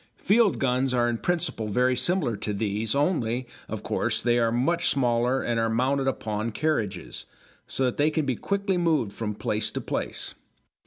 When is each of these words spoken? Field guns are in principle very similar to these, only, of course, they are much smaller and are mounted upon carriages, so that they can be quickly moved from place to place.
Field 0.17 0.57
guns 0.57 0.95
are 0.95 1.07
in 1.07 1.19
principle 1.19 1.67
very 1.67 1.95
similar 1.95 2.35
to 2.35 2.53
these, 2.53 2.95
only, 2.95 3.45
of 3.69 3.83
course, 3.83 4.19
they 4.19 4.39
are 4.39 4.51
much 4.51 4.89
smaller 4.89 5.43
and 5.43 5.59
are 5.59 5.69
mounted 5.69 6.07
upon 6.07 6.51
carriages, 6.51 7.25
so 7.67 7.85
that 7.85 7.97
they 7.97 8.09
can 8.09 8.25
be 8.25 8.35
quickly 8.35 8.79
moved 8.79 9.13
from 9.13 9.35
place 9.35 9.69
to 9.69 9.79
place. 9.79 10.33